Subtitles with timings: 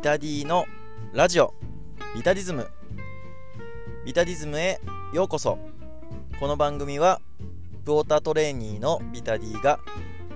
[0.00, 0.64] ビタディの
[1.12, 1.52] ラジオ。
[2.14, 2.66] ビタディズム。
[4.06, 4.80] ビタディズムへ
[5.12, 5.58] ようこそ。
[6.40, 7.20] この番組は
[7.84, 9.78] プオータトレーニーのビタディが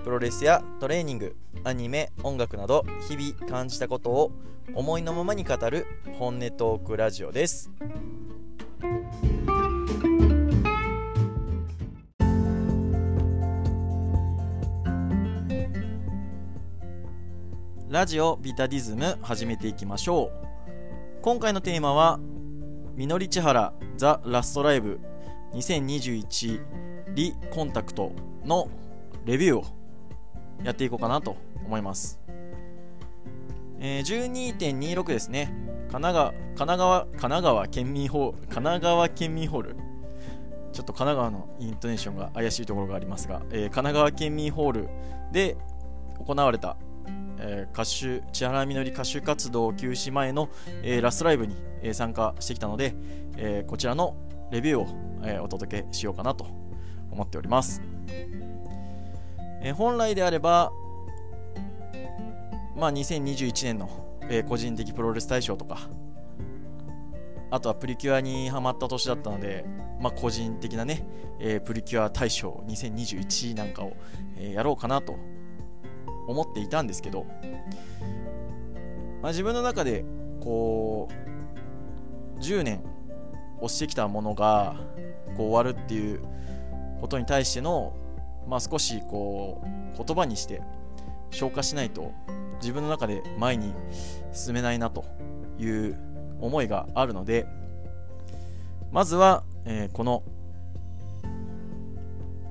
[0.03, 4.31] プロレスやトレーニングアニメ音楽など日々感じたことを
[4.75, 5.87] 思いのままに語る
[6.19, 7.71] 本音トークラジオです。
[17.87, 21.21] ラジオビタディズム始めていきましょう。
[21.21, 22.19] 今回のテーマは
[22.95, 24.99] みのりちはらザ・ラストライブ
[25.53, 26.61] 2021
[27.13, 28.11] リコンタクト
[28.43, 28.71] の
[29.23, 29.65] レビューを
[30.63, 32.19] やっていこうかなと思います、
[33.79, 35.53] えー、12.26ですね。
[35.91, 39.75] 神奈川神奈川神奈川県民ホール神奈川県民ホール。
[40.73, 44.89] ちょっと神奈川のイントネーションが怪しいところがありますが、えー、神奈川県民ホール
[45.31, 45.55] で
[46.25, 46.77] 行われた、
[47.39, 50.49] えー、歌手千原みのり歌手活動休止前の、
[50.83, 52.95] えー、ラストライブに、えー、参加してきたので、
[53.37, 54.15] えー、こちらの
[54.51, 54.87] レビューを、
[55.23, 56.47] えー、お届けしようかなと
[57.11, 57.81] 思っております、
[59.61, 60.71] えー、本来であれば
[62.75, 65.89] まあ2021年の、えー、個人的プロレス大賞とか
[67.51, 69.65] あとはプリキュアにハマった年だったので、
[70.01, 71.07] まあ、個人的なね、
[71.39, 73.93] えー、プリキュア大賞2021なんかを、
[74.37, 75.15] えー、やろうかなと
[76.27, 77.25] 思っていたんですけど、
[79.21, 80.05] まあ、自分の中で
[80.39, 82.83] こう10年
[83.57, 84.75] 押してきたものが
[85.37, 86.21] こう終わるっていう
[87.01, 87.95] ことに対しての、
[88.47, 90.61] まあ、少しこう言葉にして
[91.31, 92.13] 消化しないと
[92.61, 93.73] 自分の中で前に
[94.33, 95.05] 進めないなと
[95.57, 95.97] いう
[96.39, 97.47] 思いがあるので
[98.91, 100.23] まずは、えー、この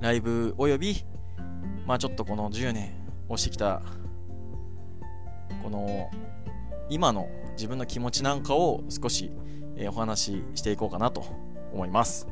[0.00, 1.04] ライブおよび
[1.86, 3.03] まあちょっとこの10年
[3.34, 3.82] 押してきた
[5.62, 6.10] この
[6.88, 9.30] 今の自分の気持ちなんかを少し、
[9.76, 11.24] えー、お話ししていこうかなと
[11.72, 12.28] 思います。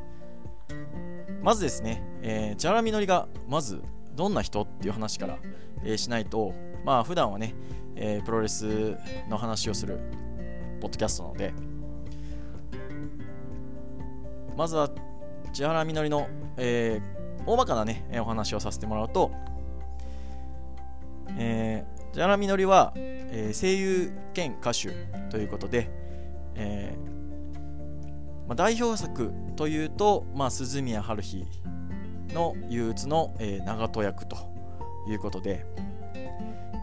[1.41, 3.81] まずですね、えー、千原みのりがまず
[4.15, 5.39] どんな人っていう話から、
[5.83, 6.53] えー、しないと
[6.85, 7.53] まあ普段はね、
[7.95, 8.95] えー、プロレス
[9.29, 9.99] の話をする
[10.79, 11.53] ポッドキャストなので
[14.55, 14.89] まずは
[15.51, 16.27] 千原みのりの、
[16.57, 19.31] えー、大まかなねお話をさせてもらうと、
[21.37, 24.89] えー、千原みのりは、えー、声優兼歌手
[25.29, 25.89] ということで、
[26.55, 27.13] えー
[28.47, 31.45] まあ、代表作というと、まあ、鈴宮春日
[32.29, 34.37] の憂鬱の、えー、長門役と
[35.07, 35.65] いうことで、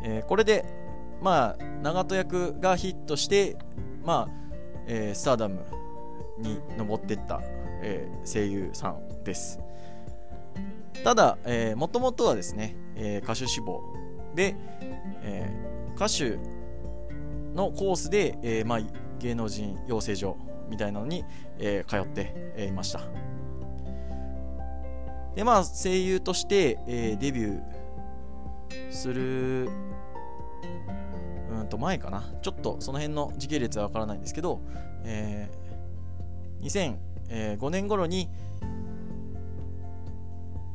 [0.04, 0.64] えー、これで、
[1.20, 3.56] まあ、長門役がヒットして、
[4.04, 4.28] まあ
[4.86, 5.64] えー、スターダム
[6.38, 7.40] に上っていった、
[7.82, 9.60] えー、声優さんです。
[11.04, 13.82] ただ、えー、もともとはですね、えー、歌手志望
[14.34, 14.56] で、
[15.22, 16.38] えー、歌手
[17.54, 18.80] のコースで、えーまあ、
[19.18, 20.36] 芸能人養成所
[20.68, 21.24] みたいなのに、
[21.58, 23.00] えー、通って、えー、いました。
[25.34, 29.68] でまあ声優として、えー、デビューする
[31.50, 32.24] うんと前かな。
[32.42, 34.60] ちょっとその辺の時系列はわからないんですけど、
[35.04, 38.28] えー、2005年頃に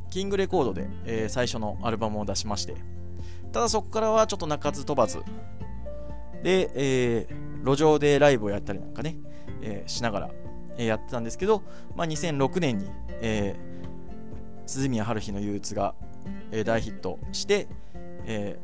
[0.10, 2.76] キングレコードで、えー、最初のアルバムを出しまして
[3.56, 5.20] ただそこからはちょっと鳴かず飛ばず。
[6.44, 9.16] で、えー、路上でライブをやったりなんかね、
[9.62, 10.30] えー、しながら、
[10.78, 11.64] えー、やってたんですけど、
[11.96, 15.96] まあ、2006年に、えー、鈴宮春日の憂鬱が、
[16.52, 17.70] えー、大ヒットして、
[18.26, 18.60] え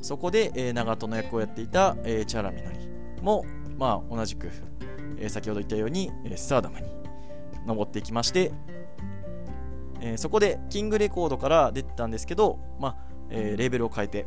[0.00, 2.78] ー、そこで、えー、長門の役をやっていた、えー、千原みのり
[3.22, 3.44] も、
[3.78, 4.50] まあ、同じく、
[5.18, 6.88] えー、先ほど言ったように、えー、スターダムに
[7.66, 8.50] 登っていきまして、
[10.00, 14.26] えー、そこでキングレコードから出てたんですけど、まあえー、レーベルを変えて、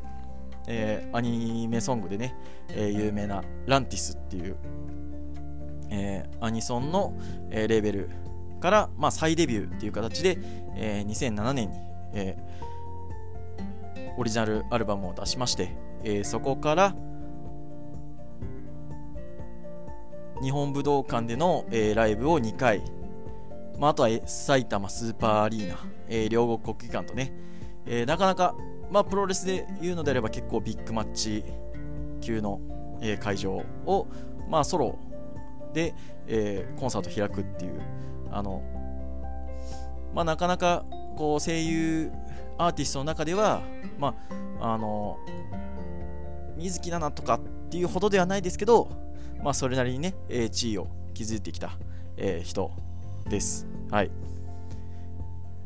[0.67, 2.35] えー、アニメソングでね、
[2.69, 4.55] えー、有名なランティスっていう、
[5.89, 7.17] えー、アニソンの、
[7.49, 8.09] えー、レーベル
[8.59, 10.37] から、まあ、再デビューっていう形で、
[10.75, 11.77] えー、2007年に、
[12.13, 16.95] えー、オリジナルアルバムを出しまして、えー、そこから
[20.41, 22.81] 日本武道館での、えー、ライブを2回、
[23.79, 25.77] まあ、あとは埼玉スーパーアリーナ、
[26.07, 27.33] えー、両国国技館とね、
[27.85, 28.55] えー、なかなか
[28.91, 31.45] まあ、プロレスで言うのであれば結構ビッグマッチ
[32.19, 32.59] 級の、
[33.01, 33.53] えー、会場
[33.85, 34.07] を、
[34.49, 34.99] まあ、ソロ
[35.73, 35.95] で、
[36.27, 37.81] えー、コンサート開くっていう
[38.29, 38.61] あの、
[40.13, 40.83] まあ、なかなか
[41.15, 42.11] こう声優
[42.57, 43.61] アーティストの中では、
[43.97, 44.13] ま
[44.59, 45.17] あ、あの
[46.57, 48.89] 水木奈々とかっていうほどではないですけど、
[49.41, 51.77] まあ、それなりにね、えー、地位を築いてきた、
[52.17, 52.71] えー、人
[53.29, 53.65] です。
[53.89, 54.11] はい。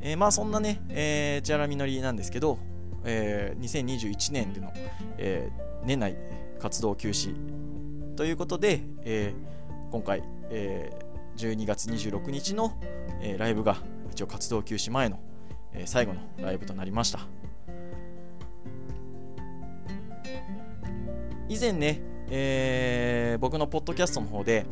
[0.05, 2.59] えー、まあそんなね、えー、千原みのりなんですけど、
[3.05, 4.71] えー、2021年での、
[5.17, 6.15] えー、年内
[6.59, 7.33] 活動休止
[8.15, 10.21] ということで、えー、今回、
[10.51, 12.79] えー、12月26日の、
[13.19, 13.77] えー、ライブが
[14.11, 15.19] 一応活動休止前の、
[15.73, 17.21] えー、最後のライブとなりました。
[21.49, 21.99] 以前ね、
[22.29, 24.67] えー、僕のポッドキャストの方で、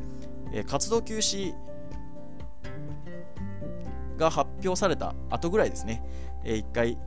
[0.54, 1.56] えー、活動休止
[4.24, 6.02] が発表された後ぐらいですね、
[6.44, 6.98] えー、一回、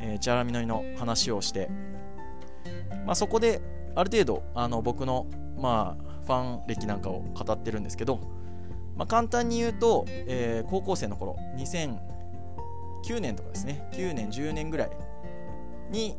[0.00, 1.70] えー、チャラミノリの話をして、
[3.06, 3.62] まあ、そこで
[3.94, 8.20] ある程度あの僕の、まあ、ファン歴なんかを語ってるんですけど、
[8.96, 13.88] まあ、簡単に言うと、えー、高校生の頃2009年とかですね。
[13.92, 14.90] 9年10年ぐらい
[15.90, 16.16] に、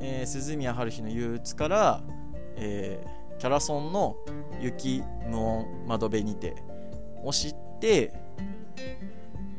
[0.00, 2.02] えー、鈴宮春日の憂鬱から、
[2.56, 4.16] えー、キャラソンの
[4.60, 6.54] 雪無音窓辺にて
[7.22, 8.12] を知って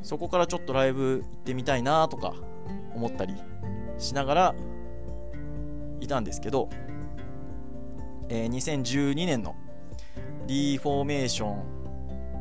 [0.01, 2.33] そこからちょっとライブ行ってみたいなとか
[2.95, 3.35] 思ったり
[3.97, 4.55] しながら
[5.99, 6.69] いたんですけど、
[8.29, 9.55] えー、2012年の
[10.47, 11.47] リフォーメーショ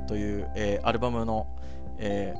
[0.04, 1.46] ンという、えー、アルバムの、
[1.98, 2.34] え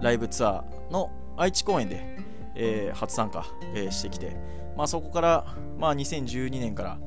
[0.00, 2.18] ー、ライブツアーの愛知公演で、
[2.54, 4.36] えー、初参加、え、してきて、
[4.76, 5.46] まあ、そこから、
[5.78, 6.98] まあ、2012年から、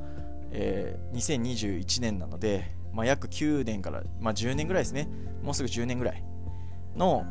[0.51, 5.09] え、2021年なので、まあ、約9年から、まあ、10年ぐらいですね。
[5.43, 6.23] もうすぐ10年ぐらい
[6.95, 7.25] の、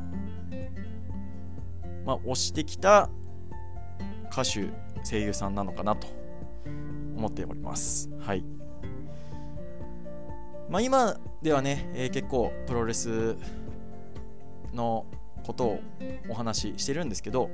[2.05, 3.08] まあ、推してきた
[4.31, 4.69] 歌手
[5.08, 6.06] 声優さんなのかなと
[7.16, 8.11] 思っております。
[8.20, 8.44] はい。
[10.69, 13.37] まあ、今ではね、えー、結構プロレス
[14.75, 15.06] の
[15.46, 15.81] ことを
[16.28, 17.49] お話ししてるんですけど、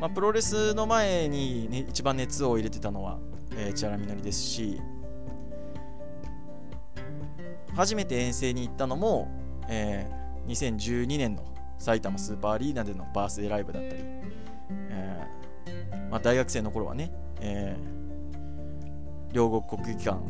[0.00, 3.20] まあ、プロレスの前に、ね、一番熱を入れてたのは、
[3.56, 4.80] えー、千原みのりですし
[7.74, 9.28] 初めて遠征に行ったのも、
[9.68, 11.44] えー、2012年の
[11.78, 14.00] 埼玉スーパーアリーナでのバースデーライブだったり、
[14.90, 17.10] えーまあ、大学生の頃はね、
[17.40, 20.20] えー、両国国技館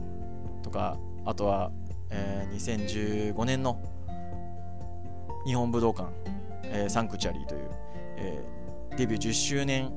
[0.62, 1.70] とかあとは、
[2.10, 3.82] えー、2015年の
[5.44, 6.08] 日本武道館、
[6.64, 7.70] えー、サンクチャリーという、
[8.16, 9.92] えー、デビュー10周年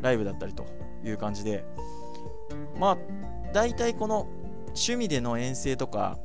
[0.00, 0.66] ライブだったりと
[1.04, 1.64] いう感じで
[2.78, 2.98] まあ
[3.52, 4.26] 大体この
[4.76, 6.18] 趣味での遠征とか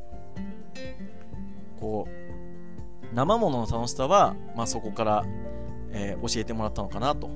[1.79, 5.25] こう生ものの楽しさは、まあ、そこから、
[5.91, 7.27] えー、教えてもらったのかなと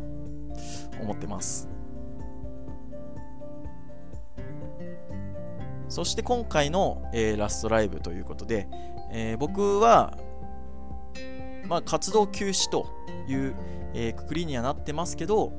[1.02, 1.68] 思ってます。
[5.90, 8.68] そして今回の、えー、ラストライブということで、
[9.12, 10.18] えー、僕は、
[11.68, 12.88] まあ、活動休止と
[13.28, 13.56] いう、
[13.94, 15.54] えー、くくりにはなってますけど、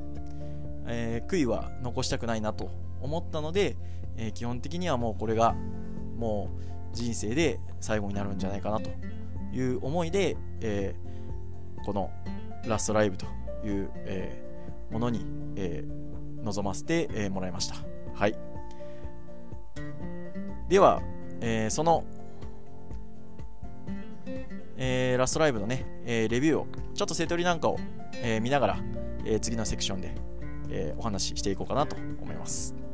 [0.85, 2.69] えー、悔いは残したくないなと
[3.01, 3.77] 思ったので、
[4.17, 5.55] えー、基本的にはもうこれが
[6.17, 6.49] も
[6.93, 8.89] う人生で最後になるんじゃないかなと
[9.53, 12.11] いう思いで、えー、この
[12.65, 13.25] ラストライブと
[13.63, 15.25] いう、えー、ものに、
[15.55, 17.75] えー、臨ませて、えー、もらいました。
[18.13, 18.35] はい。
[20.67, 21.01] では、
[21.39, 22.03] えー、その
[24.79, 27.77] えー、ラストライブのね、えー、レビューを、ちょっとセトリなんかを、
[28.13, 28.79] えー、見ながら、
[29.25, 30.13] え次のセクションで、
[30.69, 32.86] えお話ししていこうかなと思います。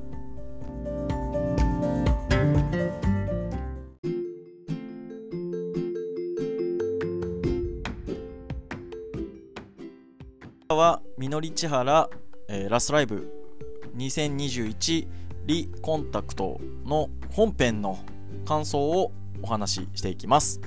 [11.23, 12.09] みのりちはら、
[12.49, 13.31] えラストライブ
[13.95, 15.07] 2021
[15.45, 17.97] リコンタクトの本編の
[18.45, 20.59] 感想をお話ししていきます。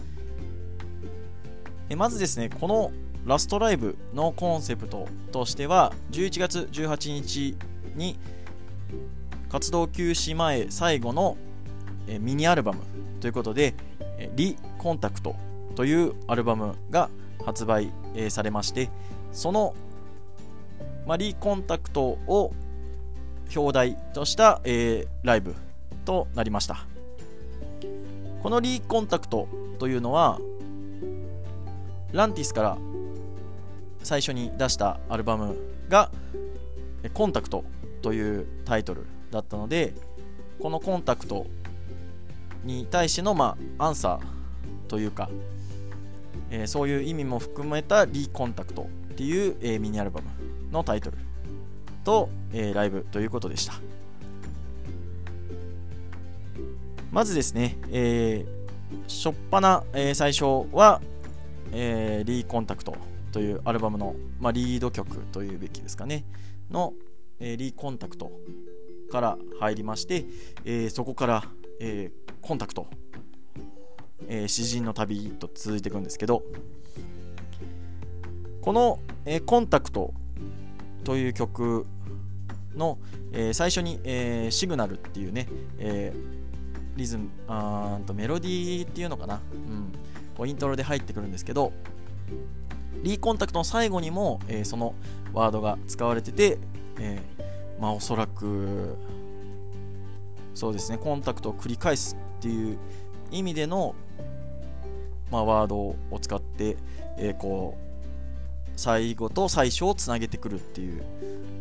[1.90, 2.90] えまずですね、この
[3.26, 7.54] ラストライブのコンセプトとしては、11月18日
[7.94, 8.18] に
[9.50, 11.36] 活動休止前最後の
[12.08, 12.80] えミニアルバム
[13.20, 13.74] ということで、
[14.36, 15.36] リコンタクト
[15.74, 17.10] というアルバムが
[17.44, 17.92] 発売、
[18.30, 18.88] されまして、
[19.32, 19.74] その、
[21.06, 22.52] まあ、リコンタクトを
[23.54, 25.54] 表題とした、えー、ライブ
[26.04, 26.86] となりました。
[28.42, 29.48] このリーコンタクト
[29.78, 30.38] というのは、
[32.12, 32.78] ランティスから
[34.02, 35.56] 最初に出したアルバム
[35.88, 36.10] が
[37.12, 37.64] 「コンタクト」
[38.02, 39.94] というタイトルだったので
[40.60, 41.46] このコンタクト
[42.64, 45.28] に対しての、まあ、アンサーというか、
[46.50, 50.28] えー、そういう意味も含めたリーコンタクトっていう、えー、ミニアルバム
[50.76, 51.18] のタイトル
[52.04, 53.74] と、えー、ライブということでした。
[57.10, 61.00] まずですね、えー、しょっぱな、えー、最初は
[61.72, 62.96] えー、リーコンタクト
[63.32, 66.24] というアルバムの、まあ、リード曲というべきですかね、
[66.70, 66.94] の、
[67.40, 68.30] えー、リーコンタクト
[69.10, 70.24] から入りまして、
[70.64, 71.44] えー、そこから、
[71.80, 72.86] えー、コンタクト、
[74.28, 76.42] えー、詩人の旅と続いていくんですけど、
[78.62, 80.14] この、えー、コンタクト
[81.06, 81.86] という曲
[82.74, 82.98] の、
[83.32, 85.46] えー、最初に、えー、シグナルっていうね、
[85.78, 89.40] えー、リズムあとメロディーっていうのかな、
[90.38, 91.72] うん、イントロで入ってくるんですけど
[93.04, 94.94] リーコンタクトの最後にも、え、その
[95.32, 96.58] ワードが使われてて、
[96.98, 97.20] え、
[97.78, 98.96] まあおそらく
[100.54, 102.78] そうですねコンタクトを繰り返すっていう
[103.30, 103.94] 意味での、
[105.30, 106.76] まあ、ワードを使って、
[107.16, 107.86] え、こう
[108.76, 111.02] 最後と最初をつなげてくるっていう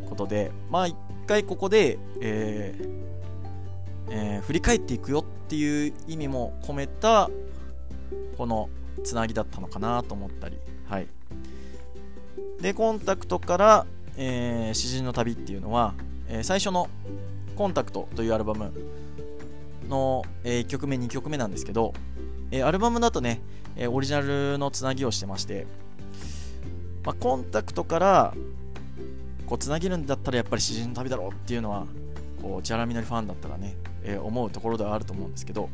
[0.10, 0.96] ことでまあ一
[1.28, 3.06] 回ここで、えー
[4.10, 7.30] えー、振り返っていくよっていう意味も込めた
[8.38, 8.70] この
[9.04, 10.58] つなぎだったのかなと思ったり
[10.88, 11.08] はい。
[12.62, 13.86] でコンタクトから、
[14.18, 15.94] えー、詩人の旅っていうのは、
[16.28, 16.90] えー、最初の
[17.56, 18.72] コンタクトというアルバム
[19.88, 21.94] の、えー、1曲目2曲目なんですけど、
[22.52, 23.42] えー、アルバムだとね、
[23.76, 25.68] えー、オリジナルのつなぎをしてまして、
[27.06, 28.34] まあ、コンタクトから
[29.46, 31.86] こうつなげるんだったらやっぱり詩人の旅だろうっていうのは
[32.42, 35.70] こうジャラミノリファンだったらね、えー、思うところではあると思うんですけど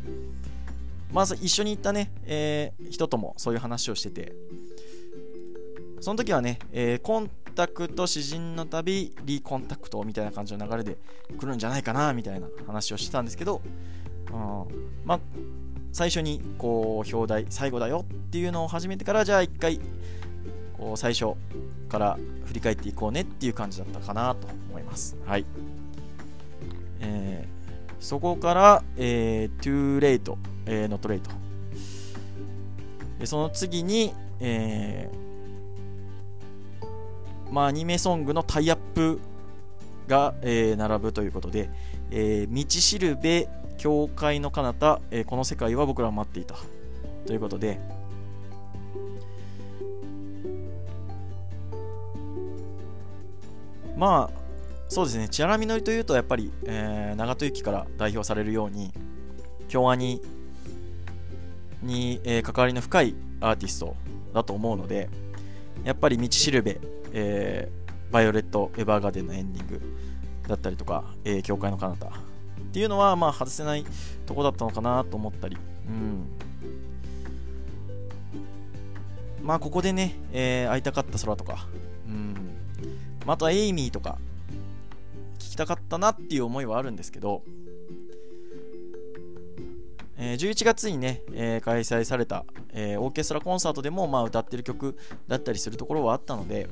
[1.13, 4.33] まず一緒に行ったね、えー、人ともそういう話をしてて
[6.01, 10.97] その時はね、えー、コンタクト詩人の旅リコンタクトみたいな感じの流れで
[11.37, 13.61] 来るんじゃないかなみたいな話をしてたんですけど、
[14.31, 14.65] うん、
[15.05, 15.19] まあ
[15.93, 19.79] 最初にこう表題最後だよっていうのを始めてからじゃあ一回
[20.95, 21.35] 最初
[21.89, 25.15] から振り返っていこうねっていう感じだったかなと思います。
[25.25, 25.45] はい。
[26.99, 30.35] えー、そこから、えー、too late、
[30.65, 31.21] えー、not late。
[33.25, 39.19] その次に、えー、まあ、アニメソングのタイアップ
[40.07, 41.69] が、えー、並ぶということで、
[42.09, 43.47] えー、道しるべ、
[43.77, 46.55] 教会の彼方、えー、この世界は僕らを待っていた
[47.25, 47.79] ということで、
[54.01, 54.41] まあ
[54.89, 55.29] そうですね。
[55.29, 58.91] 千原みのりというとやっぱり、えー、長門由紀から代表されるように
[59.67, 60.19] 京アニ
[61.83, 63.95] に、えー、関わりの深いアーティスト
[64.33, 65.07] だと思うので
[65.83, 66.81] やっぱり道しるべ、
[67.13, 69.81] えー、バイオレット・エヴァーガーデンのエンディング
[70.47, 72.11] だったりとか、えー、教会の彼方っ
[72.73, 73.85] ていうのはまあ外せない
[74.25, 76.25] とこだったのかなと思ったり、うん、
[79.43, 81.67] まあここでね、えー、会いたかった空とか、
[82.07, 82.50] うん。
[83.25, 84.17] またエイミーとか
[85.39, 87.43] 聞きたかったなっていう思いはあるんですけど、
[90.17, 94.97] えー、11月にね、えー、開催された、えー、オーケストラコンサートでも、まあ、歌ってる曲
[95.27, 96.69] だったりするところはあったので、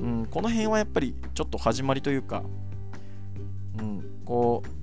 [0.00, 2.42] うん、この辺はやっぱりちょっと始まりというか、
[3.78, 4.78] うん、こう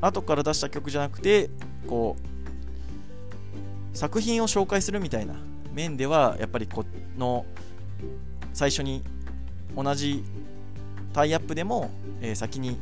[0.00, 1.50] 後から出した曲じゃなくて
[1.86, 5.34] こう作品を紹介するみたいな
[5.72, 6.84] 面ではやっぱりこ
[7.18, 7.44] の
[8.52, 9.02] 最初に
[9.76, 10.24] 同じ
[11.12, 12.78] タイアップでも、えー、先に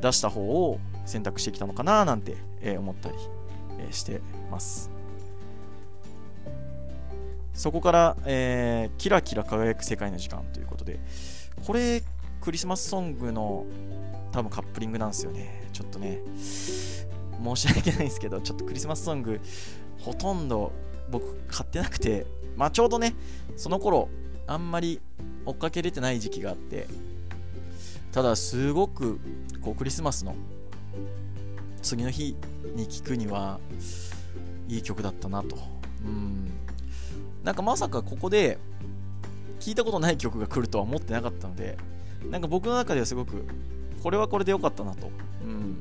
[0.00, 3.14] 出した方を選択してきたのかななんて、えー、思ったり、
[3.78, 4.90] えー、してます。
[7.54, 11.00] そこから、えー、キラキラ輝く世界の時間ということで、
[11.66, 12.02] これ、
[12.40, 13.64] クリスマスソングの
[14.30, 15.68] 多分カップリングなんですよね。
[15.72, 19.40] ちょっとね、申し訳ないんですけど、ちょっとクリスマスソング、
[19.98, 20.70] ほとんど
[21.10, 23.14] 僕買ってなくて、まあちょうどね、
[23.56, 24.10] その頃、
[24.46, 25.00] あんまり
[25.44, 26.86] 追っかけれてない時期があって
[28.12, 29.18] ただすごく
[29.60, 30.34] こうクリスマスの
[31.82, 32.36] 次の日
[32.74, 33.60] に聴くには
[34.68, 35.56] いい曲だったなと。
[36.04, 36.50] うん。
[37.44, 38.58] なんかまさかここで
[39.60, 41.78] 聞いたことない曲が来るとは思ってなかったので
[42.30, 43.44] なんか僕の中ではすごく
[44.02, 45.10] これはこれで良かったなと。
[45.42, 45.76] うん。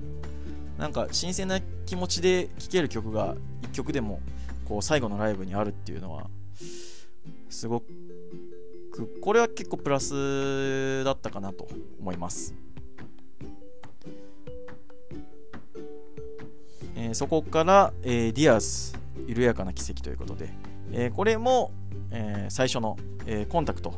[0.77, 4.19] なんか新鮮な気持ちで聴ける曲が1曲でも
[4.65, 6.27] こう最後のライブにあるっていうのは
[7.49, 7.81] すご
[8.95, 11.67] くこれは結構プラスだったかなと
[11.99, 12.55] 思います。
[16.97, 18.97] えー、そこから、えー、 Dears
[19.27, 20.49] 緩やかな奇跡ということで、
[20.91, 21.71] えー、これも、
[22.11, 23.93] えー、最初の、えー、コンタクト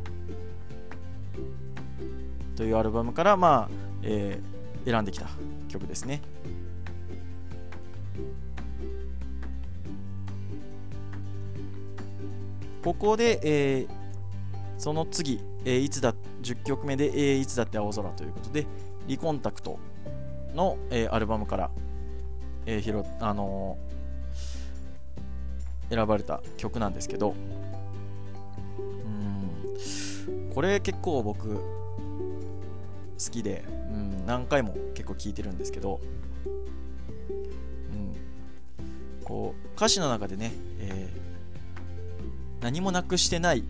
[2.55, 5.29] というアルバムから、まあえー、選んできた
[5.67, 6.21] 曲ですね。
[12.83, 13.96] ここで、えー、
[14.77, 18.65] その次、えー、いつだ10曲目で、えー、いつだって青空ということで、
[19.07, 19.79] リコンタクト
[20.53, 21.71] の、えー、アルバムから、
[22.65, 27.67] えーひろあのー、選ばれた曲なんですけど、うん
[30.53, 31.61] これ結構僕好
[33.31, 35.99] きで、うん、何回も結構聴いてるんですけど、
[36.45, 38.15] うん、
[39.23, 43.63] こう歌詞の中でね、えー、何もなくしてない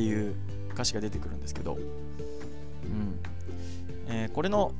[0.00, 0.34] っていう
[0.72, 1.82] 歌詞が出てくるんですけど、うん、
[4.08, 4.72] えー、これの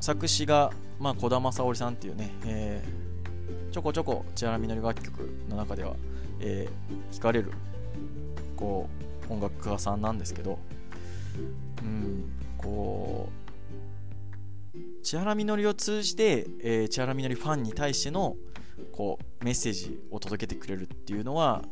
[0.00, 5.96] 作詞が、まあ、小田正織さんっていうね、えー、ちょこちょこ千原みのり楽曲の中では、
[6.40, 7.52] えー、聞かれる
[8.56, 8.88] こ
[9.28, 10.58] う音楽家さんなんですけど、
[11.82, 12.24] うん、
[12.56, 13.28] こ
[14.74, 18.36] う千原みのりを通じて、えー、千原みのりファンに対しての
[18.92, 21.62] こうメッセージを届けてくれるっていうのは、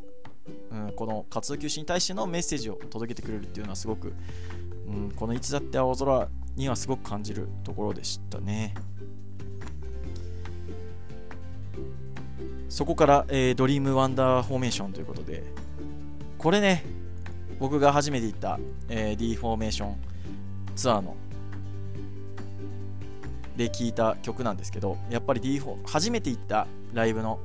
[0.71, 4.13] うん、この活動休止に対してのメッセージを届けてくれるっていうのはすごく、
[4.87, 8.75] うん、このいつだって青空にはすごく感じるところでしたね。
[12.69, 15.43] そこから、えー、 Dream Wonder Formation ということで、
[16.37, 16.85] これね、
[17.59, 19.97] 僕が初めて行った、えー、D フォーメーション
[20.77, 21.17] ツアーの
[23.57, 27.41] で聴いた曲なんですけど、やっぱり D フォ、初めて行ったライブの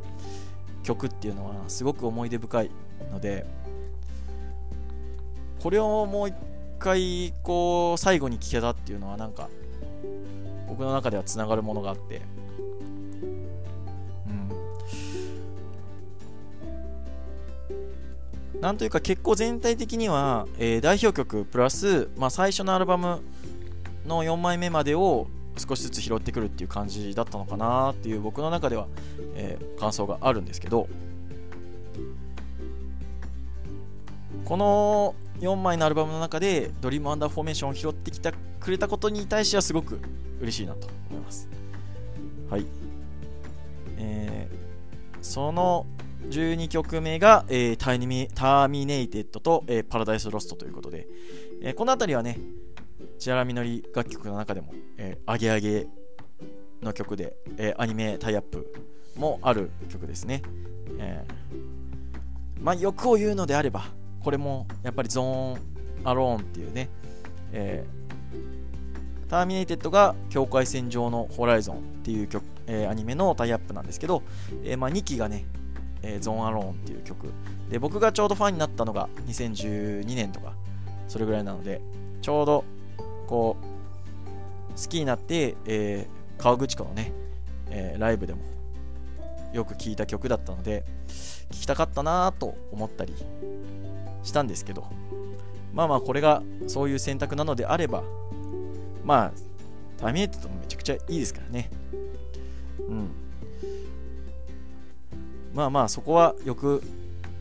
[0.84, 2.72] 曲っていうのはすごく思い出深い
[3.12, 3.46] ので、
[5.62, 6.36] これをもう一
[6.78, 9.50] 回こう最後に聞けたっていうのはなんか
[10.68, 12.22] 僕の中ではつながるものがあって。
[18.54, 18.60] うん。
[18.60, 23.22] なんというか結構全体的には、えー、代表曲プラス、まあ、最初のアルバム
[24.06, 28.88] の4枚目までを少しずつ拾ってくるっていう感じだったのかなっていう僕の中では、
[29.36, 30.90] えー、感想があるんですけど。
[34.54, 40.00] この4枚のアルバムの中で Dream Wonder Formation を拾ってきてくれたことに対してはすごく
[40.40, 41.50] 嬉しいなと思います。
[42.52, 42.66] はい。
[43.98, 45.88] えー、その
[46.30, 51.08] 12曲目が、えー、 Terminated と、えー、 Paradise Lost ということで、
[51.64, 52.38] えー、この辺りはね、
[53.18, 55.88] 千原みのり楽曲の中でも、えー、アゲアゲ
[56.80, 58.72] の曲で、えー、アニメタイアップ
[59.18, 60.44] もある曲ですね。
[61.00, 63.86] えー、まあ、欲を言うのであれば、
[64.24, 65.60] これもやっぱりゾーン
[66.04, 66.90] アローンっていうね、
[67.52, 74.24] えー、ターミネイテッドが境界線上のホライゾンっていう曲、えー、アニメのタイアップなんですけど、
[74.64, 75.46] えー、まあ、2期がね、
[76.02, 77.32] えゾーンアローンっていう曲。
[77.70, 80.54] で僕がちょうどファンになったのが2012年とか
[81.08, 81.82] それぐらいなので
[82.22, 82.66] ちょうど
[83.26, 86.08] こう好きになって、え
[86.38, 87.14] 川口湖のね、
[87.70, 88.42] えライブでも
[89.54, 90.84] よく聴いた曲だったので
[91.52, 93.14] 聴きたかったなと思ったり
[94.24, 94.86] したんですけど
[95.74, 98.04] まあまあこれがそういう選択なのであれば
[99.04, 99.32] まあ
[99.98, 101.70] ターミネートともめちゃくちゃいいですからね。
[102.80, 103.10] うん。
[105.54, 106.82] まあまあそこは欲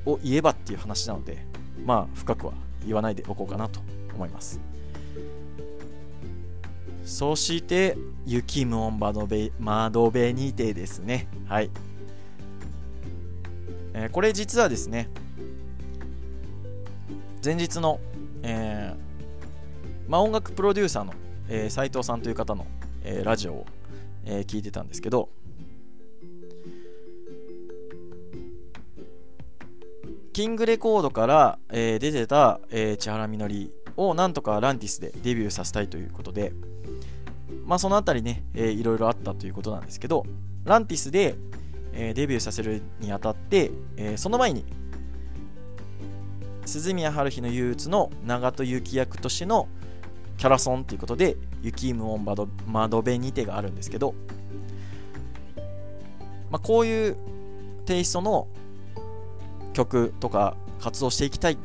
[0.05, 1.45] を言えばっていう話なので
[1.85, 2.53] まあ深くは
[2.85, 3.81] 言わないでおこうかなと
[4.15, 4.61] 思います。
[7.05, 11.27] そして雪無音窓辺窓辺にてですね。
[11.47, 11.71] はい、
[13.95, 15.09] えー、これ実はですね
[17.45, 17.99] 前日の、
[18.45, 21.13] えーまあ、音楽プロデューサーの、
[21.49, 22.67] えー、斉藤さんという方の、
[23.03, 23.67] えー、ラジオを、
[24.25, 25.29] えー、聞いてたんですけど
[30.33, 36.53] キングレコードから、えー、出てた、えー、千原みのりをなんとかランティスでデビューさせたいということで、
[37.67, 40.25] まあ、そのあたりね、えー、いろいろあったということなんですけど、
[40.65, 41.35] ランティスで、
[41.93, 44.65] えー、デビューさせるにあたって、えー、その前に
[46.65, 49.69] 鈴宮春日の憂鬱の長門幸役としての
[50.37, 54.15] キャラソンということで雪無音窓窓辺にてがあるんですけど、
[56.51, 57.17] まあ、こういう
[57.87, 58.49] テイストの
[59.73, 61.59] 曲とか活動していきたい、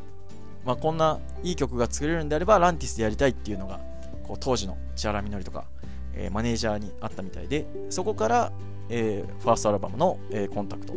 [0.66, 3.80] まあ、こんないい曲が作れるんであればランティスでやりたいっていうのが
[4.24, 5.66] こう当時の千原みのりとか、
[6.14, 8.52] えー、マネージャーにあったみたいでそこから、
[8.90, 10.94] えー、ファーストアルバムの、えー、コンタクト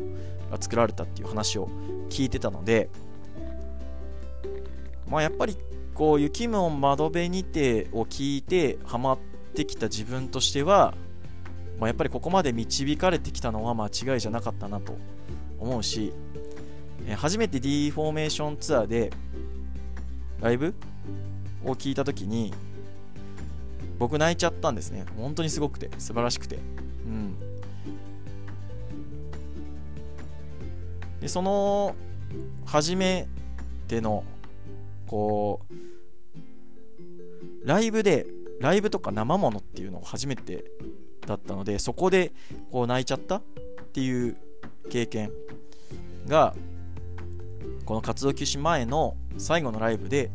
[0.50, 1.68] が作られたっていう話を
[2.10, 2.90] 聞いてたので
[5.10, 5.56] まあ、やっぱり
[5.92, 9.18] こう雪も窓辺にてを聞いてハマっ
[9.54, 10.94] てきた自分としては、
[11.80, 14.96] まあ、やっぱりここまで導かれてきたのは間違いじゃなかったなと
[15.58, 16.12] 思うし、
[17.06, 19.12] え初めて D フォーメーションツアーで
[20.40, 20.74] ライブ
[21.64, 22.54] を聞いた時に
[23.98, 25.04] 僕泣いちゃったんですね。
[25.18, 26.56] 本当にすごくて素晴らしくて。
[26.56, 27.36] うん。
[31.20, 31.94] でその
[32.64, 33.28] 初め
[33.88, 34.24] ての
[35.10, 38.28] こうライブで
[38.60, 40.70] ライブとか生ものっていうのを初めて
[41.26, 42.30] だったのでそこで
[42.70, 43.42] こう泣いちゃったっ
[43.92, 44.36] ていう
[44.88, 45.32] 経験
[46.28, 46.54] が
[47.86, 50.30] この活動休止前の最後のライブで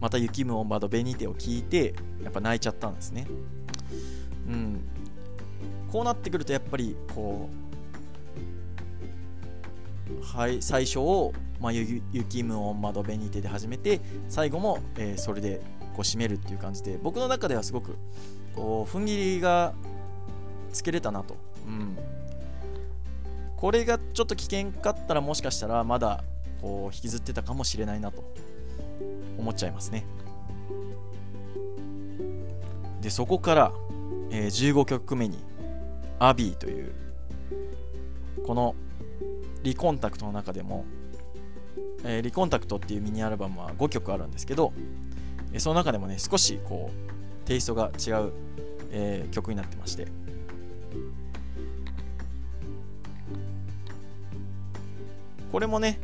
[0.00, 3.28] また雪むオンバドベニテを聞いてやっぱ泣いちゃったんですね。
[4.48, 4.80] うん。
[5.92, 7.48] こうなってくるとやっぱりこ
[10.20, 11.32] うはい最初を
[11.64, 15.62] まあ、雪無音窓紅手で始めて最後も、えー、それで
[15.94, 17.96] こう締めるっていう感じで僕の中ではすごく
[18.54, 19.72] こう踏ん切りが
[20.72, 21.96] つけれたなと、うん、
[23.56, 26.22] これがちょっと危険かったらもしかしたらまだ
[26.60, 28.22] こう引きずってたかもしれないなと。
[29.38, 30.04] 思っちゃいますね。
[33.00, 33.72] でそこから、
[34.30, 35.38] えー、15曲目に
[36.18, 36.92] 「アビー」という
[38.46, 38.74] この
[39.62, 40.84] リコンタクトの中でも、
[42.04, 44.72] えー、リコンタクトっていうミニアルバムは5曲あるんですけど、
[45.52, 48.32] えー、その中でもね少しこうテイストが違う、
[48.90, 50.06] えー、曲になってまして。
[55.50, 56.00] これもね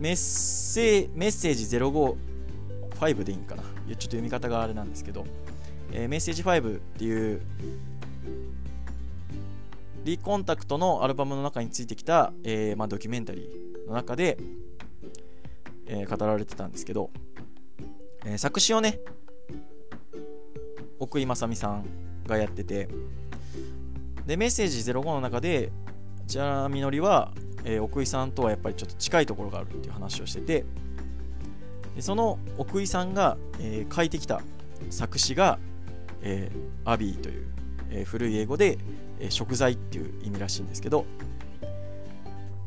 [0.00, 3.62] メッセメッセージ055でいいんかな。
[3.62, 5.26] ちょっと読み方があれなんですけど、
[5.92, 7.40] えー、メッセージ5っていう
[10.04, 14.38] リコンタクトのアルバムの中についてきた、えー、まあ、ドキュメンタリーの中で、
[15.92, 17.10] えー、語られてたんですけど、
[18.24, 19.00] えー、作詞をね
[21.00, 21.84] 奥井正美さん
[22.26, 22.88] がやってて
[24.24, 25.72] でメッセージ05の中で
[26.28, 27.32] 千原みのりは、
[27.64, 30.64] えー、奥井さんとはやっぱりちょっと近いところがあるっていう話をしてて
[31.96, 34.40] でその奥井さんが、えー、書いてきた
[34.90, 35.58] 作詞が、
[36.22, 37.46] えー、アビーという、
[37.90, 38.78] えー、古い英語で、
[39.18, 41.04] え食材っていう意味らしいんですけど、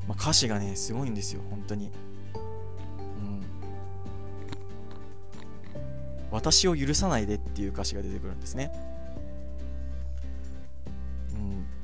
[0.08, 1.90] まあ、歌詞がねすごいんですよ本当に、
[6.34, 8.72] 私を許さないでっていう歌詞が出てくるんですね、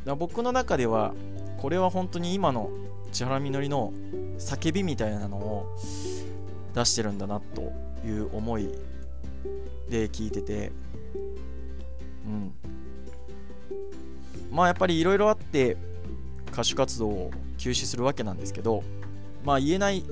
[0.06, 1.14] うん、僕の中では
[1.58, 2.72] これは本当に今の
[3.12, 3.94] 千原みのりの
[4.40, 5.78] 叫びみたいなのを
[6.74, 7.72] 出してるんだなと
[8.06, 8.70] いう思い
[9.88, 10.72] で聞いてて
[12.26, 12.54] うん。
[14.52, 15.78] まあやっぱりいろいろあって
[16.52, 18.84] 歌手活動を休止するわけなんですけど
[19.46, 20.04] まあ言えない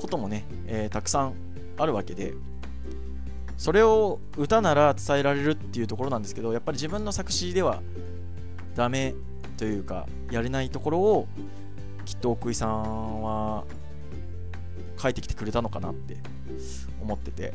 [0.00, 1.34] こともね、えー、たくさん
[1.76, 2.32] あるわけで
[3.56, 7.82] それを歌なら伝えられるっていうところなんですけどやっぱり自分の作詞では
[8.74, 9.14] ダメ
[9.56, 11.28] というかやれないところを
[12.04, 13.64] きっと奥井さんは
[15.00, 16.16] 書いてきてくれたのかなって
[17.00, 17.52] 思ってて。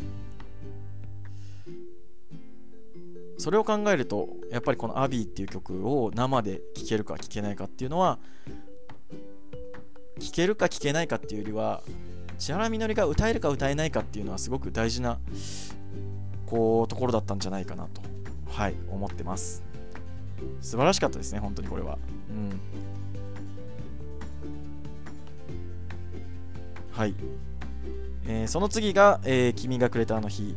[3.40, 8.20] それを考えるとやっぱりこの「アビー」っていう曲を生で聴けるか聴けないかっていうのは
[10.20, 11.82] 聴けるか聴けないかっていうよりは
[12.38, 15.20] 千原みのりが歌えるか歌えないかっていうのはすごく大事な
[16.50, 18.02] こうところだったんじゃないかなと
[18.48, 19.64] はい思ってます。
[20.62, 21.98] 素晴らしかったですね本当にこれは。
[22.30, 22.60] うん。
[26.92, 27.14] はい、
[28.28, 30.56] えー、その次が、えー、君がくれたあの日。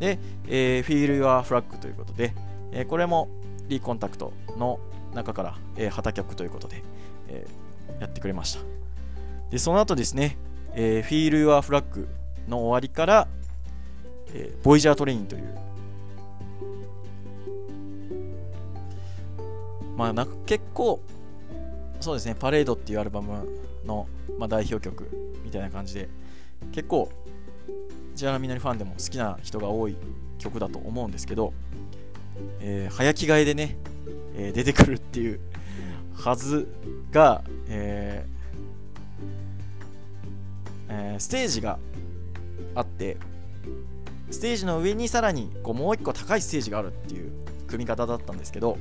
[0.00, 2.32] で、えー、Feel Your Flag ということで、
[2.72, 3.28] えー、これも
[3.68, 4.80] リーコンタクトの
[5.14, 6.82] 中から、えー、旗曲ということで、
[7.28, 8.60] えー、やってくれました。
[9.50, 10.36] で、その後ですね、
[10.74, 12.06] えー、Feel Your Flag
[12.48, 13.28] の終わりから、
[14.34, 15.58] えー、ボイジャートレインという、
[19.96, 21.00] まあ、な結構、
[22.00, 23.48] そうですね、パレードっていうアルバム
[23.84, 24.06] の、
[24.38, 25.08] まあ、代表曲
[25.44, 26.08] みたいな感じで、
[26.72, 27.10] 結構
[28.18, 29.96] 千原みのりファンでも好きな人が多い
[30.38, 31.52] 曲だと思うんですけど、
[32.60, 33.76] えー、早着替えでね、
[34.36, 35.40] えー、出てくるっていう
[36.14, 36.68] はず
[37.12, 38.38] が、えー
[40.90, 41.78] えー、ステージが
[42.74, 43.16] あって
[44.30, 47.32] ステージの上にさらにこうもう一個高いステージがあるっていう
[47.66, 48.78] 組み方だったんですけど、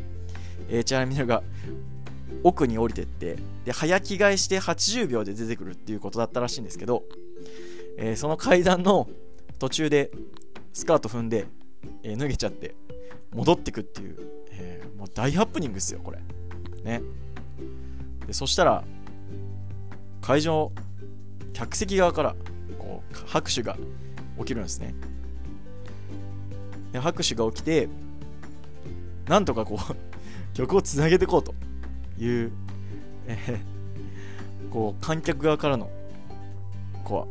[0.69, 1.43] えー、千原みのりが
[2.43, 7.03] 奥に降りてってで早着替えして80秒で出てくるっていうことだったらしいんですけど、
[7.97, 9.07] えー、その階段の
[9.60, 10.12] 途中で
[10.73, 11.47] スカート踏んで、
[12.03, 12.75] えー、脱げちゃって
[13.33, 14.17] 戻ってくっていう、
[14.51, 16.19] えー、もう大ハプニングですよこれ。
[16.83, 17.01] ね。
[18.25, 18.83] でそしたら
[20.21, 20.71] 会場
[21.53, 22.36] 客席側から
[22.77, 23.77] こう拍手が
[24.38, 24.93] 起きるんですね。
[26.93, 27.89] 拍手が起きて
[29.28, 29.95] なんとかこう
[30.56, 31.54] 曲をつなげていこうと
[32.17, 32.52] いう、
[33.28, 35.89] えー、こう観客側からの
[37.04, 37.28] こ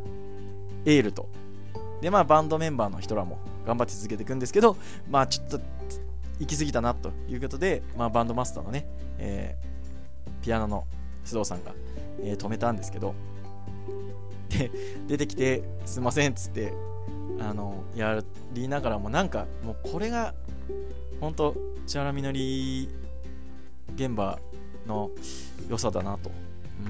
[0.85, 1.29] うエールと。
[2.01, 4.77] で、まあ、バンドメンバーの人らも頑張って続けていくんですけど、
[5.11, 5.61] まあ、ちょっと
[6.38, 8.87] 行き過ぎたなということで、まあ、バンドマスターのね、
[9.19, 10.87] えー、ピアノの
[11.25, 11.73] 須藤さんが、
[12.21, 13.14] えー、止めたんですけど、
[14.51, 14.71] で、
[15.09, 16.73] 出てきて、すいませんっつって、
[17.40, 18.22] あの、や
[18.53, 20.35] りながらも、なんか、もうこれが、
[21.20, 22.88] 本当千原みのり
[23.94, 24.38] 現場
[24.87, 25.11] の
[25.68, 26.31] 良さだなと。
[26.85, 26.88] う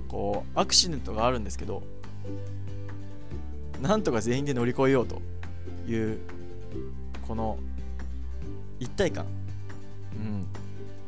[0.00, 1.82] ん、こう、アクシデントがあるんですけど、
[3.80, 5.20] なんとか全員で乗り越えようと
[5.86, 6.18] いう
[7.26, 7.58] この
[8.80, 9.26] 一体感。
[10.14, 10.46] うん。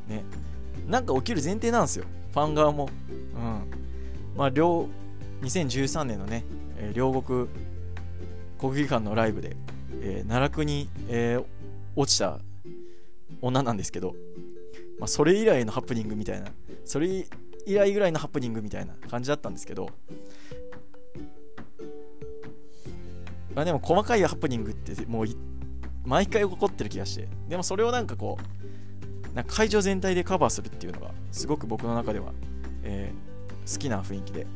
[0.08, 0.24] ね。
[0.86, 2.04] なんか起きる前提なんですよ。
[2.32, 2.88] ファン側も。
[3.10, 3.62] うん。
[4.36, 4.88] まあ両
[5.42, 6.44] 2013年のね、
[6.94, 7.48] 両国
[8.60, 9.56] 国技館のライブで
[10.02, 11.44] えー、奈落に、えー、
[11.96, 12.38] 落ちた
[13.42, 14.14] 女なんですけど、
[14.98, 16.48] まあ、それ以来のハプニングみたいな
[16.84, 17.26] それ
[17.66, 19.90] 以来ぐらいのハプニングみたいな感じだったんですけど、
[23.54, 25.26] まあ、でも細かいハプニングってもう
[26.04, 28.38] 毎回起こってる気がしてでもそれをなんかこ
[29.32, 32.32] うなんか会場全体でカバーするっていうのがすごく僕の中では、
[32.82, 34.46] えー、好きな雰囲気で、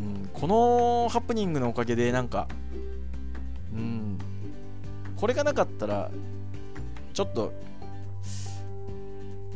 [0.00, 2.48] うん、このハプニングのおかげでなんか
[3.74, 4.18] うん
[5.16, 6.10] これがなかったら
[7.12, 7.52] ちょっと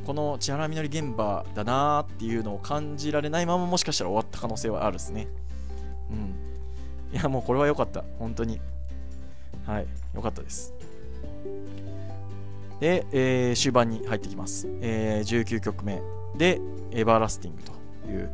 [0.04, 5.26] この千原みのり現場だなーっていうのを感じられないままもしかしたら終わった可能性はあるですね。
[6.10, 7.16] うん。
[7.16, 8.04] いや、もうこれは良かった。
[8.18, 8.60] 本当に。
[9.64, 9.86] はい。
[10.14, 10.74] 良かったです。
[12.80, 14.68] で、えー、終盤に入ってきます。
[14.82, 16.02] えー、19曲目
[16.36, 17.72] で、エバーラスティングと
[18.10, 18.30] いう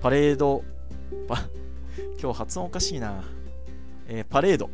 [0.00, 0.64] パレード、
[1.28, 1.44] パ
[2.20, 3.24] 今日発音おかしいな。
[4.08, 4.68] えー、パレード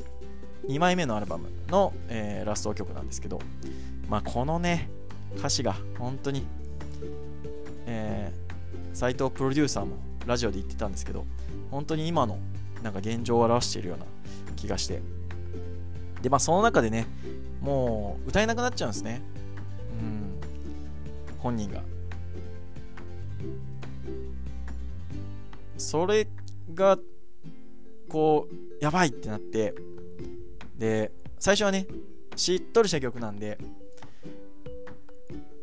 [0.69, 3.39] 2枚目のアルバムの、えー、ラスト曲なんですけど、
[4.09, 4.89] まあ、このね、
[5.37, 6.47] 歌詞が本当に、
[7.87, 11.27] えー、斎藤プロデューサーもラジオで言ってたんですけど、
[11.71, 12.39] 本当に今の
[12.83, 14.07] なんか現状を表しているような
[14.57, 15.03] 気がして。
[16.23, 17.07] で、まあその中でね、
[17.61, 19.21] もう歌えなくなっちゃうんですね。
[20.01, 20.41] うん。
[21.39, 21.83] 本人が。
[25.79, 26.29] それ
[26.75, 26.99] が、
[28.09, 29.75] こう、やばいってなって、
[30.77, 31.87] で、最初はね、
[32.37, 33.59] しっとりした曲なんで、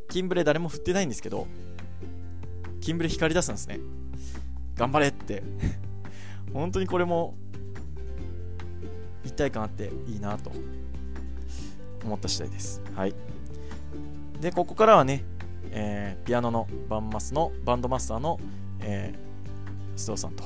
[0.10, 1.47] キンブレ誰も振ってないんですけど、
[2.82, 3.80] キンブレ光り出すんですね。
[4.76, 5.43] 頑張れって
[6.54, 7.36] 本当にこれも、
[9.23, 10.52] 一体感あっていいなと
[12.04, 12.82] 思った次第です。
[12.95, 13.15] はい。
[14.41, 15.23] で、ここからはね、
[15.71, 18.39] えー、ピアノのバンマスのバンドマスターの、
[18.82, 19.33] えー、
[19.96, 20.44] 須藤さんと。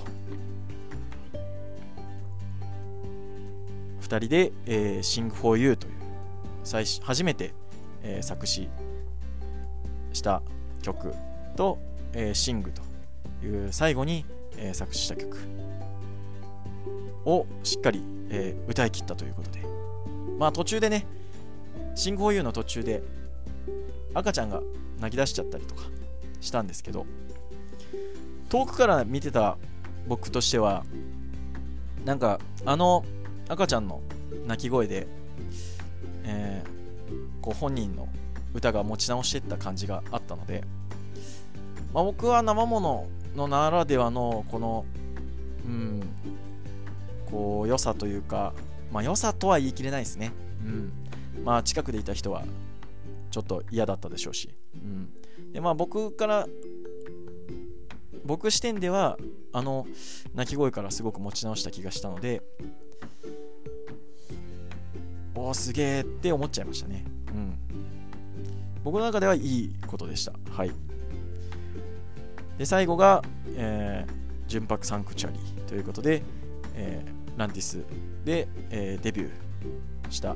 [4.02, 5.94] 2人で、えー、Sing for You という
[6.64, 7.54] 最初めて、
[8.04, 8.70] えー、作詞
[10.14, 10.42] した
[10.82, 11.14] 曲
[11.56, 11.78] と、
[12.14, 14.26] えー、Sing という最後に、
[14.58, 15.38] えー、作詞した曲
[17.26, 19.58] をしっかり、えー、歌い切ったということで。
[20.38, 21.06] まあ途中でね
[21.96, 23.04] Sing for You の途中で
[24.14, 24.62] 赤ちゃんが
[25.00, 25.84] 泣き出しちゃったりとか
[26.40, 27.06] したんですけど
[28.50, 29.58] 遠くから見てた
[30.08, 30.86] 僕としては
[32.06, 33.04] なんかあの
[33.50, 34.02] 赤ちゃんの
[34.46, 35.08] 泣き声で、
[36.24, 38.08] えー、こう本人の
[38.54, 40.64] 歌が持ち直していった感じがあったので、
[41.94, 44.86] まあ、僕は生もののならではのこの
[45.66, 46.02] うん
[47.30, 48.54] こう良さというか
[48.92, 50.32] まあ良さとは言い切れないですね。
[50.64, 50.92] うん。
[51.44, 52.44] まあ近くでいた人は
[53.32, 55.10] ちょっと嫌だったでしょうし、うん、
[55.54, 56.48] でまあ僕から
[58.28, 59.18] 僕視点では
[59.54, 59.88] あの
[60.36, 62.44] 鳴き声からすごく持ち直した気がしたので
[65.34, 67.06] おおすげえって思っちゃいましたね。
[67.28, 67.58] うん。
[68.84, 70.34] 僕の中ではいいことでした。
[70.52, 70.72] はい。
[72.58, 73.24] で最後が、
[73.56, 74.14] えー、
[74.48, 76.24] 純白サンクチュアリーということで、
[76.74, 77.84] えー、ランティス
[78.26, 80.36] で、えー、デビューした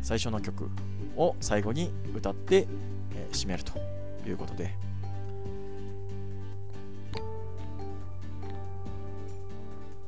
[0.00, 0.70] 最初の曲
[1.16, 2.66] を最後に歌って、
[3.14, 3.78] えー、締めると
[4.26, 4.89] いうことで。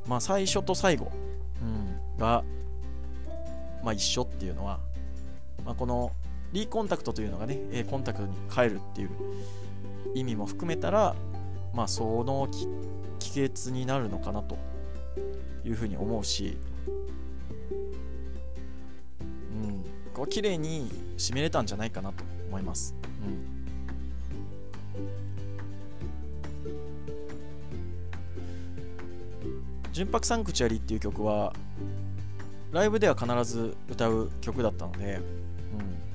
[0.06, 1.10] まあ最初と最後、
[1.62, 2.44] うん、が
[3.82, 4.78] まあ、一緒っていうのは、
[5.64, 6.12] まあ、この
[6.52, 9.10] リーコンタクトというのがね、A コンタクトに変えるっていう
[10.14, 11.14] 意味も含めたら、
[11.74, 12.48] まあ、その
[13.18, 14.56] 帰結になるのかなと
[15.64, 16.56] いうふうに思うし、
[19.20, 19.24] う
[19.66, 22.94] ん、こう綺麗に締めれたんじゃないかなと思います。
[23.26, 23.61] うん
[29.92, 31.52] 純白サンクチュアリっていう曲は
[32.72, 35.20] ライブでは必ず歌う曲だったので、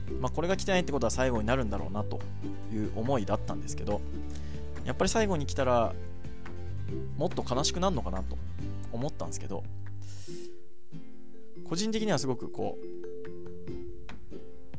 [0.10, 0.22] うん。
[0.22, 2.20] まあ、これが来てないってことは最後になるんだろうなと
[2.74, 4.02] いう思いだったんですけど
[4.86, 5.94] やっぱり最後に来たら
[7.18, 8.38] もっと悲しくなるのかなと
[8.92, 9.64] 思ったんですけど
[11.68, 12.78] 個人的にはすごくこ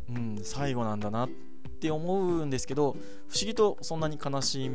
[0.09, 1.29] う、うん、最後なんだなっ
[1.81, 2.97] て思うんですけど
[3.29, 4.71] 不思議とそんなに悲し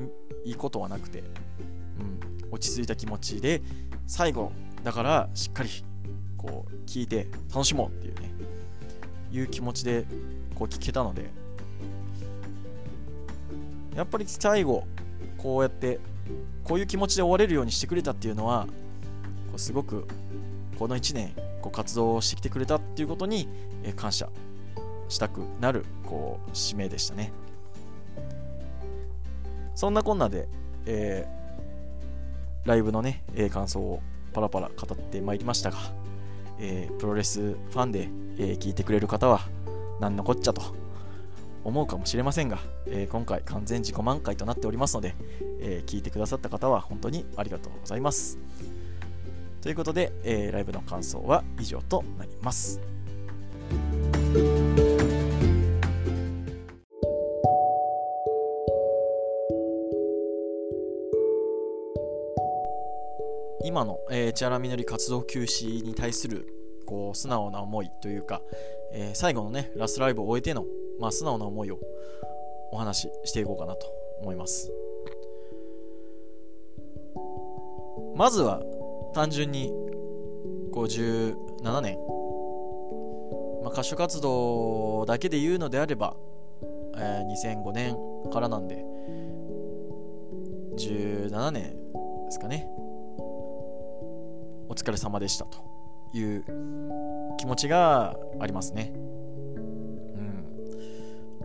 [0.46, 2.20] いことはなくて、うん、
[2.52, 3.62] 落ち着いた気持ちで
[4.08, 4.52] 最後
[4.84, 5.70] だからしっかり
[6.38, 8.32] こう聞いて楽しもうっていうね
[9.32, 10.06] いう気持ちで
[10.56, 11.30] こう聞けたので
[13.96, 14.86] やっぱり最後
[15.38, 16.00] こうやって
[16.64, 18.68] こういう気持ちで終われるようにしてくれたっていうのは
[19.48, 20.08] こうすごく
[20.78, 23.48] この1年こう活動してきてくれたっていうことに、
[23.96, 24.28] 感謝
[25.08, 27.32] したくなるこう使命でしたね。
[29.76, 30.48] そんなこんなで、
[30.86, 31.43] えー、
[32.66, 34.02] ライブのね、え感想を
[34.34, 35.78] パラパラ語ってまいりましたが
[36.60, 39.42] えー、プロレスファンで、えー、聞いてくれる方は
[40.00, 40.76] 何のこっちゃと
[41.64, 45.16] 思うかもしれませんが、え、今回完全自己満開となっておりますので、
[45.62, 48.38] え聞いてくださった方は本当にありがとうございます。
[49.62, 52.82] ということで、えライブの感想は以上となります。
[63.84, 66.48] 今の、えー、千原みのり活動休止に対する
[66.86, 68.42] こう素直な思いというか、
[68.94, 70.66] えー、最後のねラストライブを終えての、
[71.02, 71.80] まあ、素直な思いを
[72.72, 73.86] お話ししていこうかなと
[74.22, 74.72] 思います。
[78.16, 78.62] まずは
[79.14, 79.74] 単純に
[80.72, 81.98] 57年、
[83.64, 86.16] まあ、歌手活動だけで言うのであれば、
[86.96, 87.98] えー、2005年
[88.32, 88.86] からなんで
[90.78, 91.76] 17年
[92.28, 92.70] ですかね。
[94.74, 95.60] お疲れ様でしたと
[96.14, 96.44] いう
[97.38, 98.92] 気持ちがありますね。
[98.96, 98.98] う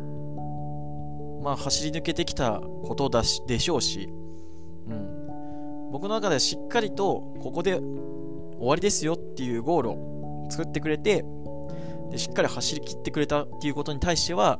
[0.00, 1.42] ん。
[1.42, 4.08] まあ走り抜けてきたことだしでしょうし、
[4.86, 5.90] うん。
[5.92, 7.86] 僕の中でしっかりとここで終
[8.60, 11.22] わりですよっていうゴールを作ってくれて、
[12.10, 14.58] でしっかり走り切ってくれたっていうことに対しては、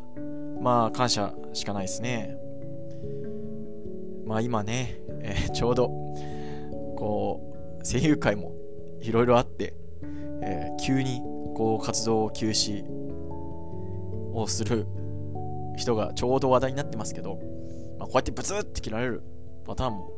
[0.61, 2.37] まあ感謝しかないですね。
[4.27, 5.89] まあ今ね、えー、ちょうど、
[6.99, 7.49] こう、
[7.83, 8.58] 声優界も
[9.01, 9.75] いろいろあって、
[10.43, 11.21] えー、急に
[11.55, 12.85] こう活動を休止
[14.33, 14.87] をする
[15.77, 17.41] 人がちょうど話題になってますけど、
[17.99, 19.23] まあ、こうやってブツって切られる
[19.67, 20.11] パターンも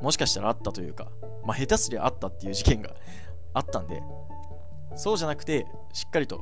[0.00, 1.10] もしかしたらあったというか、
[1.44, 2.94] まあ、下手すりゃあったっていう事件が
[3.54, 4.02] あったんで
[4.94, 6.40] そうじゃなくてしっかりと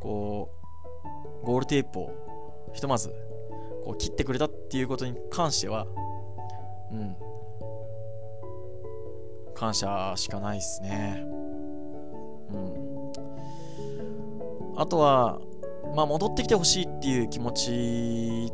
[0.00, 0.50] こ
[1.42, 3.10] うゴールテープをひとまず
[3.84, 5.86] こう切ってくれたっていうことに関しては
[6.90, 7.16] うん
[9.58, 11.24] 感謝しかないっすね。
[12.52, 13.12] うん。
[14.76, 15.40] あとは、
[15.96, 18.52] まあ戻ってきてほしいっていう気持ち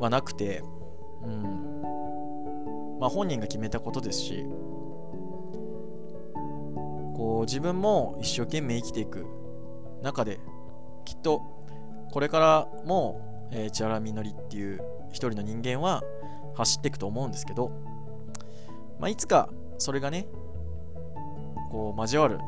[0.00, 0.62] はなくて、
[1.22, 1.42] うん。
[3.00, 4.46] まあ本人が決めたことですし、
[7.14, 9.26] こう自分も一生懸命生きていく
[10.02, 10.40] 中で、
[11.04, 11.42] きっと
[12.12, 16.02] これからも、えー、千原みのりっていう一人の人間は
[16.54, 17.72] 走っていくと思うんですけど、
[18.98, 20.26] まあ、いつかそれがね
[21.70, 22.38] こう交わる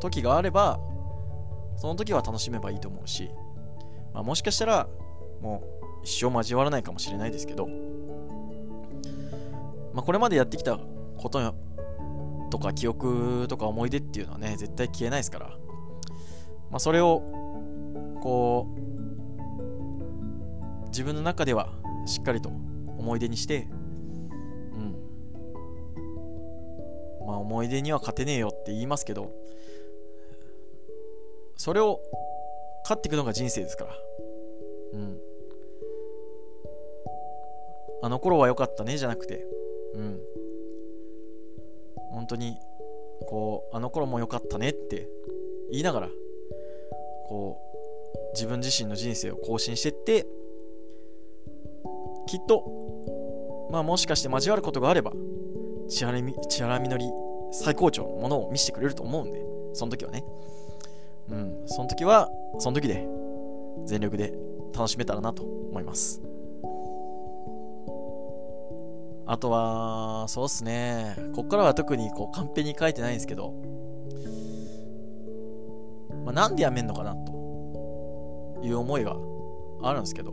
[0.00, 0.78] 時があれば
[1.76, 3.30] その時は楽しめばいいと思うし、
[4.12, 4.88] まあ、もしかしたら
[5.40, 5.62] も
[6.02, 7.68] う一生交わらないかもしれないですけど、
[9.94, 10.78] まあ、これまでやってきた
[11.16, 11.54] こと
[12.50, 15.46] とか記憶とか思い出っていうのはね絶対消えないですから、
[16.70, 17.22] まあ、それを
[18.20, 18.78] こう
[20.88, 21.68] 自分の中では
[22.06, 23.68] しっかりと思い出にして
[27.38, 29.32] あ思い出には勝てねえよって言いますけど、
[31.56, 32.00] それを
[32.84, 33.96] 勝っていくのが人生ですから。
[34.94, 35.18] うん。
[38.00, 39.44] あの頃は良かったねじゃなくて、
[39.94, 40.20] うん。
[42.12, 42.56] 本当に、
[43.26, 45.08] こう、あの頃も良かったねって
[45.70, 46.08] 言いながら、
[47.28, 50.26] こう、自分自身の人生を更新してって、
[52.26, 55.12] きっと、まあもしかして交わることがあれば、
[55.88, 57.10] 千原み千原みのり
[57.52, 59.42] 最高潮のものを見せてくれると思うんで、
[59.74, 60.24] その時はね。
[61.30, 63.06] うん、その時は、その時で
[63.84, 64.32] 全力で
[64.74, 66.22] 楽しめたらなと思います。
[69.26, 71.16] あとは、そうっすね。
[71.34, 73.52] こっからは特にこうカンペに書いてないんですけど、
[76.24, 79.16] まあ、なんでやめんのかなという思いが
[79.82, 80.32] あるんですけど、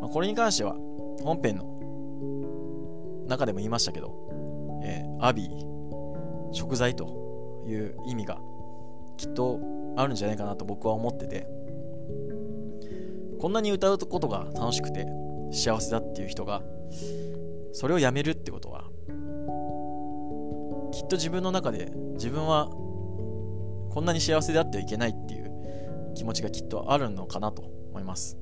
[0.00, 0.74] まあ、これに関しては
[1.22, 5.69] 本編の中でも言いましたけど、えー、アビー、
[6.52, 8.38] 食材という意味が
[9.16, 9.60] きっと
[9.96, 11.46] あるんじゃないかなと僕は思ってて、
[13.38, 15.06] こんなに歌うことが楽しくて
[15.52, 16.62] 幸せだっていう人が、
[17.72, 18.84] それをやめるってことは、
[20.92, 28.38] きっと自分の中で自分はこんなに幸せであってはいけないっていう気持ちがきっとあるのかなと思います。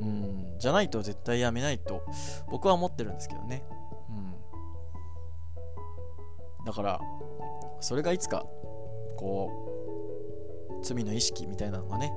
[0.00, 2.02] うんじゃないと絶対やめないと
[2.50, 3.64] 僕は思ってるんですけどね
[6.64, 7.00] だから
[7.80, 8.44] それがいつか
[9.16, 9.50] こ
[10.80, 12.12] う罪の意識みたいなのがね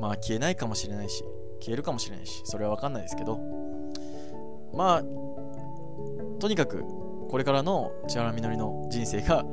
[0.00, 1.24] まあ消えないかもしれないし
[1.60, 3.38] 消えるかもしれないしそれは分かんないですけど
[4.72, 5.02] まあ
[6.40, 6.84] とにかく
[7.28, 9.44] これからの千原みのりの人生が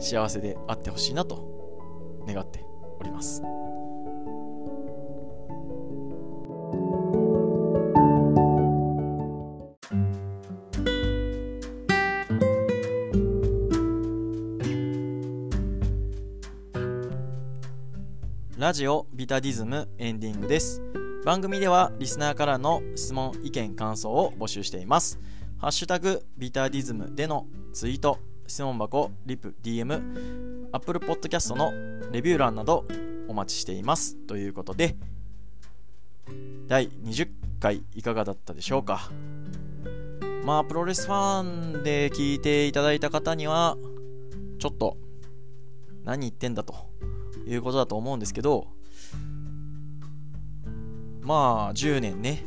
[0.00, 2.64] 幸せであってほしいなと願って
[2.98, 3.42] おります。
[18.70, 20.80] ラジオビタディズムエンディングです。
[21.24, 25.18] 番組ではリスナーからの質問意見感想を募集しています。
[25.58, 31.72] ハッシュタグビタディズムでのツイート質問箱リプ DM Apple Podcast の
[32.12, 32.84] レビュー欄など
[33.26, 34.14] お待ちしています。
[34.28, 34.94] ということで
[36.68, 39.10] 第20回いかがだったでしょうか？
[40.44, 43.76] まあプロレスファンで聞いていただいた方には
[44.60, 44.96] ちょっと
[46.04, 46.88] 何言ってんだと。
[47.54, 48.68] いうことだと思うんですけど
[51.22, 52.44] まあ10年ね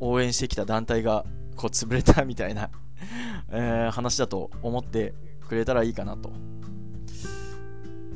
[0.00, 1.24] 応援してきた団体が
[1.56, 2.70] こう潰れたみたいな
[3.50, 5.14] えー、話だと思って
[5.48, 6.30] くれたらいいかなと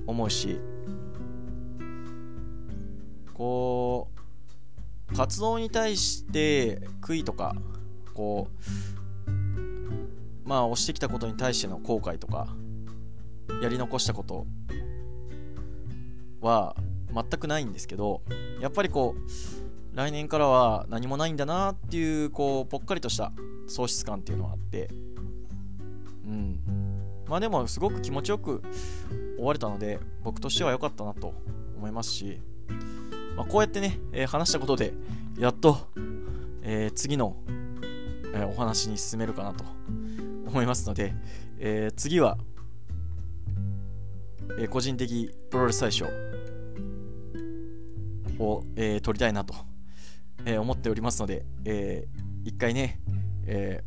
[0.06, 0.58] 思うし
[3.32, 4.08] こ
[5.10, 7.56] う活動に対して悔いとか
[8.14, 8.48] こ
[9.26, 9.30] う
[10.48, 12.54] まあ押してきたことに対しての後悔とか
[13.62, 14.46] やり残したこと
[16.44, 16.76] は
[17.12, 18.22] 全くないんですけど
[18.60, 23.32] やっぱりこう来年からは何もないんだなっていうこうぽっかりとした
[23.68, 24.88] 喪失感っていうのがあって
[26.26, 26.74] うん。
[27.28, 28.62] まあでもすごく気持ちよく
[29.36, 31.34] 終われたので僕としては良かったなと
[31.76, 32.40] 思いますし、
[33.36, 34.92] まあ、こうやってね、えー、話したことで
[35.38, 35.78] やっと、
[36.62, 37.36] えー、次の、
[38.34, 39.64] えー、お話に進めるかなと
[40.46, 41.12] 思いますので、
[41.58, 42.38] え次は、
[44.56, 46.06] え個人的プロレス大賞
[48.38, 49.54] を、え取りたいなと、
[50.44, 53.00] え思っておりますので、えー、一回ね、
[53.46, 53.82] え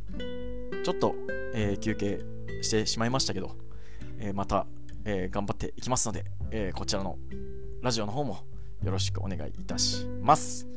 [0.84, 1.16] ちょっと
[1.58, 2.20] えー、休憩
[2.62, 3.56] してしまいましたけど、
[4.20, 4.68] えー、また、
[5.06, 7.18] えー、頑張っていきますので、えこちらの
[7.82, 8.44] ラジオの方も
[8.84, 10.68] よろしくお願いいたします。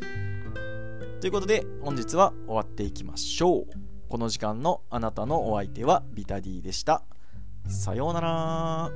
[1.20, 3.66] ということで本日は終わっていきましょう。
[4.08, 7.02] この時間のあなたのお相手はビタディでした。
[7.68, 8.90] さようなら。